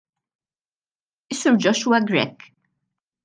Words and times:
Is-Sur 1.35 1.57
Joshua 1.57 1.99
Grech. 2.01 2.51